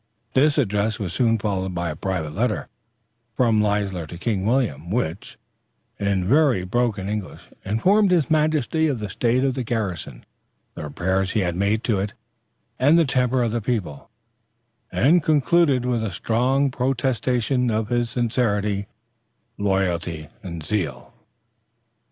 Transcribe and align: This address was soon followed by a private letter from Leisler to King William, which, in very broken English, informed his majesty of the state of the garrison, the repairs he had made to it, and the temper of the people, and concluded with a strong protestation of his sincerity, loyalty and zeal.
This 0.33 0.57
address 0.57 0.97
was 0.97 1.13
soon 1.13 1.37
followed 1.37 1.75
by 1.75 1.91
a 1.91 1.95
private 1.95 2.33
letter 2.33 2.69
from 3.37 3.61
Leisler 3.61 4.07
to 4.07 4.17
King 4.17 4.47
William, 4.47 4.89
which, 4.89 5.37
in 5.99 6.27
very 6.27 6.63
broken 6.63 7.07
English, 7.07 7.49
informed 7.63 8.09
his 8.09 8.27
majesty 8.27 8.87
of 8.87 8.97
the 8.97 9.11
state 9.11 9.43
of 9.43 9.53
the 9.53 9.61
garrison, 9.63 10.25
the 10.73 10.81
repairs 10.85 11.33
he 11.33 11.41
had 11.41 11.55
made 11.55 11.83
to 11.83 11.99
it, 11.99 12.13
and 12.79 12.97
the 12.97 13.05
temper 13.05 13.43
of 13.43 13.51
the 13.51 13.61
people, 13.61 14.09
and 14.91 15.21
concluded 15.21 15.85
with 15.85 16.03
a 16.03 16.09
strong 16.09 16.71
protestation 16.71 17.69
of 17.69 17.89
his 17.89 18.09
sincerity, 18.09 18.87
loyalty 19.59 20.29
and 20.41 20.63
zeal. 20.63 21.13